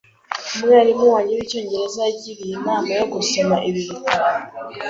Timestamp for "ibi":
3.69-3.81